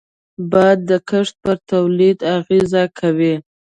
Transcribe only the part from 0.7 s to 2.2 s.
د کښت پر تولید